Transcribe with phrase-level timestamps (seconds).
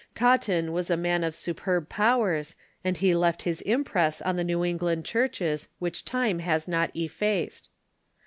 [0.15, 4.65] Cotton was a man of superb powers, and he left his impress on the New
[4.65, 7.69] England churches which time has not effaced.